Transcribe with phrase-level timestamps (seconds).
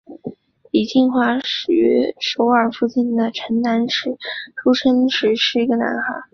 [0.71, 4.17] 李庆烨于首尔附近的城南市
[4.57, 6.15] 出生时是一个男孩。